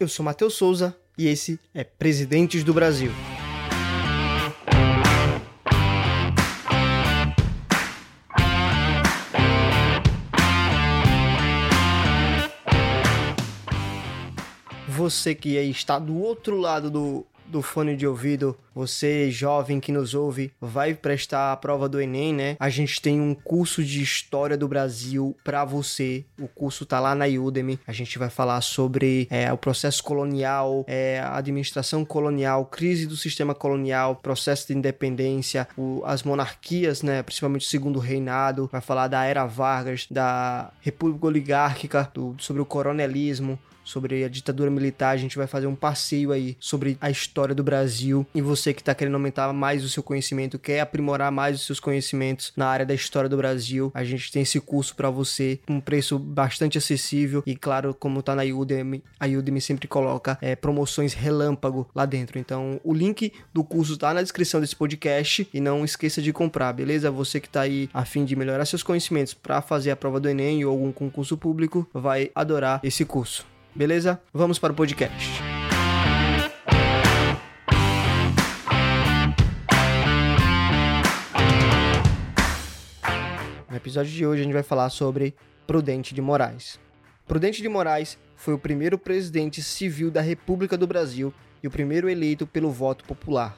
[0.00, 3.10] Eu sou Matheus Souza e esse é Presidentes do Brasil.
[14.86, 20.14] Você que está do outro lado do do fone de ouvido, você jovem que nos
[20.14, 22.56] ouve, vai prestar a prova do Enem, né?
[22.60, 26.24] A gente tem um curso de História do Brasil para você.
[26.38, 27.80] O curso tá lá na Udemy.
[27.86, 33.16] A gente vai falar sobre é, o processo colonial, é, a administração colonial, crise do
[33.16, 37.22] sistema colonial, processo de independência, o, as monarquias, né?
[37.22, 38.68] Principalmente o segundo reinado.
[38.70, 44.70] Vai falar da era Vargas, da República Oligárquica, do, sobre o coronelismo, sobre a ditadura
[44.70, 45.10] militar.
[45.10, 48.26] A gente vai fazer um passeio aí sobre a história do Brasil.
[48.34, 51.80] E você que está querendo aumentar mais o seu conhecimento, quer aprimorar mais os seus
[51.80, 55.80] conhecimentos na área da história do Brasil, a gente tem esse curso para você um
[55.80, 57.42] preço bastante acessível.
[57.46, 62.38] E claro, como tá na Udemy, a Udemy sempre coloca é, promoções relâmpago lá dentro.
[62.38, 66.72] Então, o link do curso tá na descrição desse podcast e não esqueça de comprar,
[66.72, 67.10] beleza?
[67.10, 70.28] Você que tá aí a fim de melhorar seus conhecimentos para fazer a prova do
[70.28, 73.57] Enem ou algum concurso público, vai adorar esse curso.
[73.78, 74.20] Beleza?
[74.34, 75.40] Vamos para o podcast.
[83.70, 85.32] No episódio de hoje a gente vai falar sobre
[85.64, 86.80] Prudente de Moraes.
[87.24, 91.32] Prudente de Moraes foi o primeiro presidente civil da República do Brasil
[91.62, 93.56] e o primeiro eleito pelo voto popular.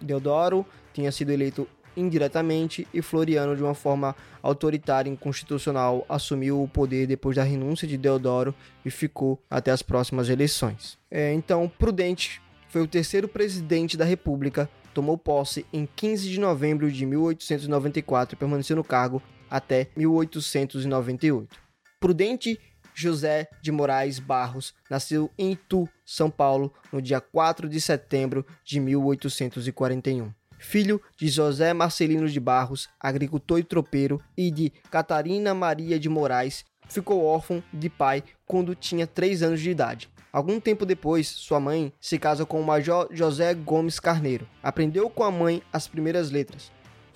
[0.00, 1.66] Deodoro tinha sido eleito
[1.98, 7.88] indiretamente e Floriano, de uma forma autoritária e inconstitucional, assumiu o poder depois da renúncia
[7.88, 10.98] de Deodoro e ficou até as próximas eleições.
[11.10, 16.90] É, então, Prudente foi o terceiro presidente da República, tomou posse em 15 de novembro
[16.90, 21.56] de 1894 e permaneceu no cargo até 1898.
[21.98, 22.60] Prudente
[22.94, 28.80] José de Moraes Barros nasceu em Itu, São Paulo, no dia 4 de setembro de
[28.80, 36.08] 1841 filho de José Marcelino de Barros, agricultor e tropeiro, e de Catarina Maria de
[36.08, 40.10] Moraes, ficou órfão de pai quando tinha 3 anos de idade.
[40.30, 44.46] Algum tempo depois, sua mãe se casa com o Major José Gomes Carneiro.
[44.62, 46.70] Aprendeu com a mãe as primeiras letras.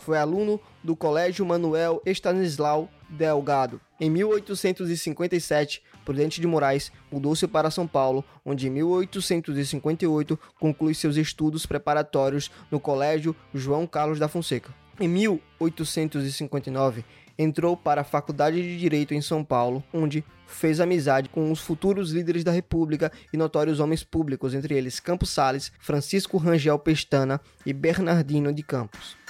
[0.04, 3.80] Foi aluno do Colégio Manuel Estanislau Delgado.
[4.00, 11.66] Em 1857, Prudente de Moraes mudou-se para São Paulo, onde em 1858 conclui seus estudos
[11.66, 14.74] preparatórios no Colégio João Carlos da Fonseca.
[14.98, 17.04] Em 1859,
[17.38, 22.10] entrou para a Faculdade de Direito em São Paulo, onde fez amizade com os futuros
[22.10, 27.72] líderes da República e notórios homens públicos, entre eles Campos Sales, Francisco Rangel Pestana e
[27.72, 29.21] Bernardino de Campos.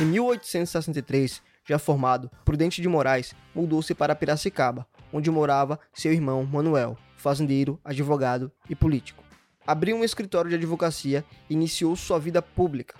[0.00, 6.96] Em 1863, já formado, Prudente de Moraes mudou-se para Piracicaba, onde morava seu irmão Manuel,
[7.18, 9.22] fazendeiro, advogado e político.
[9.66, 12.94] Abriu um escritório de advocacia e iniciou sua vida pública.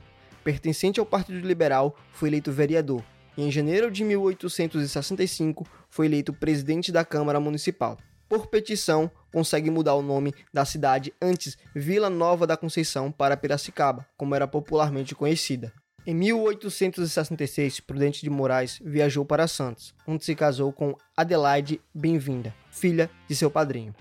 [0.45, 3.03] Pertencente ao Partido Liberal, foi eleito vereador
[3.35, 7.97] e em janeiro de 1865 foi eleito presidente da Câmara Municipal.
[8.29, 14.07] Por petição, consegue mudar o nome da cidade antes Vila Nova da Conceição para Piracicaba,
[14.19, 15.73] como era popularmente conhecida.
[16.11, 23.09] Em 1866, Prudente de Moraes viajou para Santos, onde se casou com Adelaide Bem-vinda, filha
[23.29, 23.95] de seu padrinho.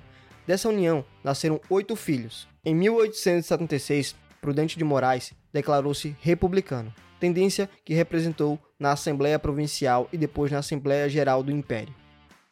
[0.47, 2.47] Dessa união nasceram oito filhos.
[2.65, 10.51] Em 1876, Prudente de Moraes declarou-se republicano, tendência que representou na Assembleia Provincial e depois
[10.51, 11.93] na Assembleia Geral do Império.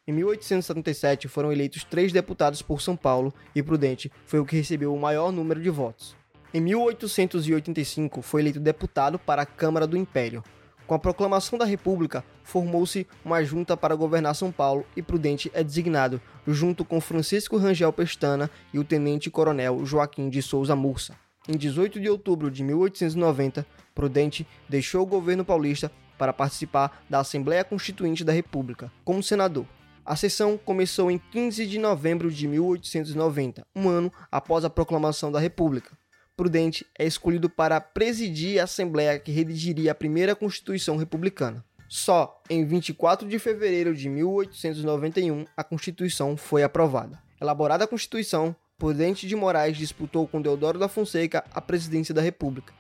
[0.07, 4.94] Em 1877 foram eleitos três deputados por São Paulo e Prudente foi o que recebeu
[4.94, 6.16] o maior número de votos.
[6.57, 10.44] Em 1885, foi eleito deputado para a Câmara do Império.
[10.88, 15.63] Com a proclamação da República, formou-se uma junta para governar São Paulo e Prudente é
[15.63, 21.13] designado, junto com Francisco Rangel Pestana e o tenente-coronel Joaquim de Souza Mursa.
[21.47, 23.63] Em 18 de outubro de 1890,
[23.94, 29.67] Prudente deixou o governo paulista para participar da Assembleia Constituinte da República, como senador.
[30.03, 35.40] A sessão começou em 15 de novembro de 1890, um ano após a proclamação da
[35.40, 35.96] República.
[36.37, 41.66] Prudente é escolhido para presidir a Assembleia que redigiria a primeira Constituição Republicana.
[41.89, 47.19] Só em 24 de fevereiro de 1891 a Constituição foi aprovada.
[47.41, 52.72] Elaborada a Constituição, Prudente de Moraes disputou com Deodoro da Fonseca a presidência da República.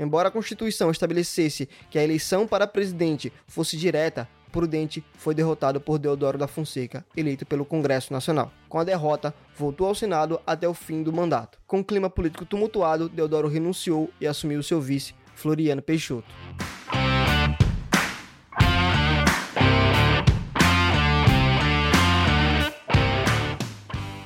[0.00, 5.98] Embora a Constituição estabelecesse que a eleição para presidente fosse direta, Prudente foi derrotado por
[5.98, 8.50] Deodoro da Fonseca, eleito pelo Congresso Nacional.
[8.70, 11.58] Com a derrota, voltou ao Senado até o fim do mandato.
[11.66, 16.24] Com o clima político tumultuado, Deodoro renunciou e assumiu seu vice, Floriano Peixoto.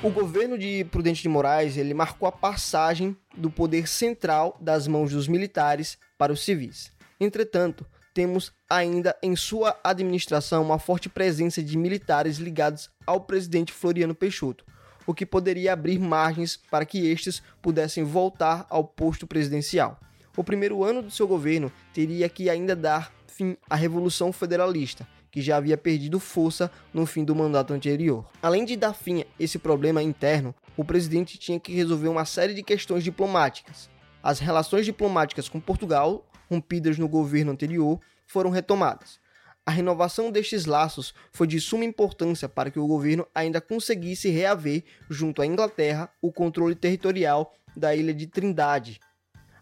[0.01, 5.11] O governo de Prudente de Moraes ele marcou a passagem do poder central das mãos
[5.11, 6.93] dos militares para os civis.
[7.19, 14.15] Entretanto, temos ainda em sua administração uma forte presença de militares ligados ao presidente Floriano
[14.15, 14.65] Peixoto,
[15.07, 19.99] o que poderia abrir margens para que estes pudessem voltar ao posto presidencial.
[20.37, 25.41] O primeiro ano do seu governo teria que ainda dar fim à Revolução Federalista, que
[25.41, 28.25] já havia perdido força no fim do mandato anterior.
[28.43, 32.55] Além de dar fim a esse problema interno, o presidente tinha que resolver uma série
[32.55, 33.89] de questões diplomáticas.
[34.23, 39.21] As relações diplomáticas com Portugal, rompidas no governo anterior, foram retomadas.
[39.65, 44.83] A renovação destes laços foi de suma importância para que o governo ainda conseguisse reaver,
[45.09, 48.99] junto à Inglaterra, o controle territorial da ilha de Trindade.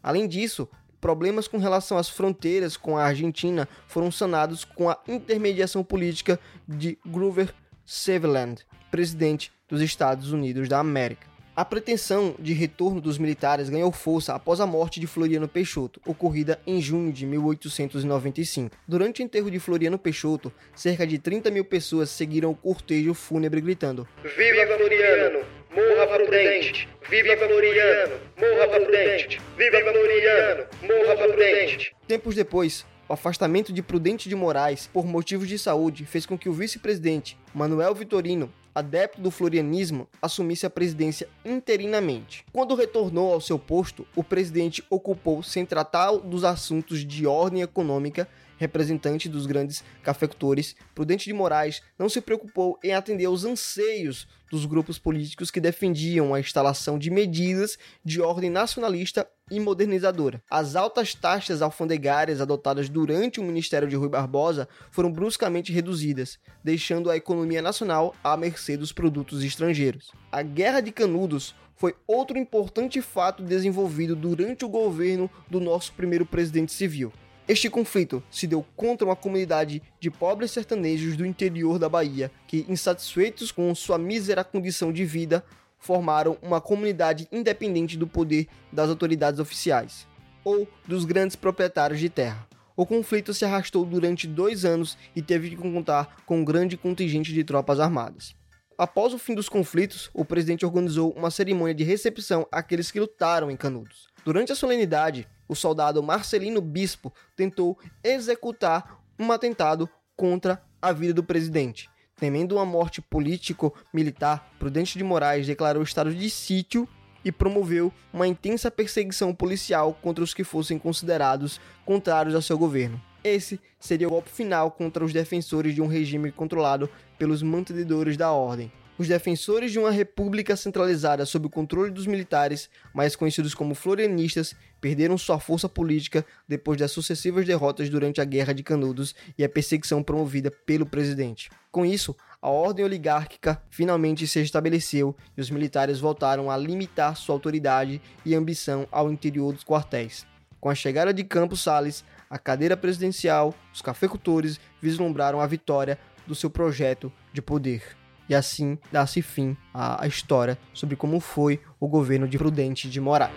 [0.03, 0.67] Além disso,
[1.01, 6.99] problemas com relação às fronteiras com a Argentina foram sanados com a intermediação política de
[7.05, 7.53] Grover
[7.85, 11.27] Cleveland, presidente dos Estados Unidos da América.
[11.59, 16.61] A pretensão de retorno dos militares ganhou força após a morte de Floriano Peixoto, ocorrida
[16.65, 18.77] em junho de 1895.
[18.87, 23.61] Durante o enterro de Floriano Peixoto, cerca de 30 mil pessoas seguiram o cortejo fúnebre
[23.61, 25.41] gritando: Viva Floriano!
[25.75, 26.89] Morra Prudente!
[27.11, 28.15] Viva Floriano!
[28.37, 29.41] Morra Prudente!
[29.57, 30.65] Viva Floriano!
[30.83, 31.97] Morra Prudente!
[32.07, 36.49] Tempos depois, o afastamento de Prudente de Moraes por motivos de saúde fez com que
[36.49, 42.45] o vice-presidente Manuel Vitorino adepto do florianismo, assumisse a presidência interinamente.
[42.53, 48.29] Quando retornou ao seu posto, o presidente ocupou sem tratar dos assuntos de ordem econômica
[48.59, 54.67] representante dos grandes cafeicultores, Prudente de Moraes não se preocupou em atender aos anseios dos
[54.67, 60.43] grupos políticos que defendiam a instalação de medidas de ordem nacionalista e modernizadora.
[60.51, 67.11] As altas taxas alfandegárias adotadas durante o ministério de Rui Barbosa foram bruscamente reduzidas, deixando
[67.11, 70.11] a economia nacional à mercê dos produtos estrangeiros.
[70.31, 76.27] A Guerra de Canudos foi outro importante fato desenvolvido durante o governo do nosso primeiro
[76.27, 77.13] presidente civil.
[77.49, 82.67] Este conflito se deu contra uma comunidade de pobres sertanejos do interior da Bahia que,
[82.69, 85.43] insatisfeitos com sua mísera condição de vida,
[85.79, 90.07] formaram uma comunidade independente do poder das autoridades oficiais
[90.45, 92.47] ou dos grandes proprietários de terra.
[92.77, 97.33] O conflito se arrastou durante dois anos e teve que contar com um grande contingente
[97.33, 98.37] de tropas armadas.
[98.77, 103.51] Após o fim dos conflitos, o presidente organizou uma cerimônia de recepção àqueles que lutaram
[103.51, 104.07] em Canudos.
[104.23, 111.25] Durante a solenidade, o soldado Marcelino Bispo tentou executar um atentado contra a vida do
[111.25, 111.89] presidente.
[112.17, 116.89] Temendo uma morte político-militar, Prudente de Moraes declarou estado de sítio
[117.25, 123.01] e promoveu uma intensa perseguição policial contra os que fossem considerados contrários ao seu governo.
[123.23, 128.33] Esse seria o golpe final contra os defensores de um regime controlado pelos mantenedores da
[128.33, 133.75] ordem, os defensores de uma república centralizada sob o controle dos militares, mais conhecidos como
[133.75, 139.45] florianistas, perderam sua força política depois das sucessivas derrotas durante a Guerra de Canudos e
[139.45, 141.49] a perseguição promovida pelo presidente.
[141.71, 147.37] Com isso, a ordem oligárquica finalmente se estabeleceu e os militares voltaram a limitar sua
[147.37, 150.27] autoridade e ambição ao interior dos quartéis.
[150.61, 155.97] Com a chegada de Campos Sales, a cadeira presidencial, os cafeicultores vislumbraram a vitória
[156.27, 157.97] do seu projeto de poder
[158.29, 163.33] e assim dá-se fim à história sobre como foi o governo de Prudente de Moraes.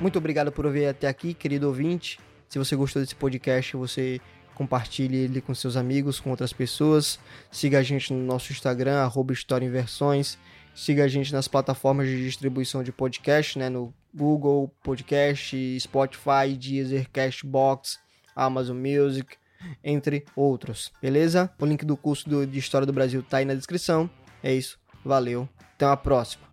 [0.00, 2.18] Muito obrigado por ouvir até aqui, querido ouvinte.
[2.48, 4.20] Se você gostou desse podcast, você
[4.54, 7.18] compartilhe ele com seus amigos, com outras pessoas.
[7.50, 10.36] Siga a gente no nosso Instagram, arroba História em Versões.
[10.74, 13.68] Siga a gente nas plataformas de distribuição de podcast, né?
[13.68, 17.98] No Google Podcast, Spotify, Deezer, Cashbox,
[18.34, 19.36] Amazon Music,
[19.82, 21.50] entre outros, beleza?
[21.58, 24.08] O link do curso do, de História do Brasil tá aí na descrição.
[24.42, 26.51] É isso, valeu, até a próxima.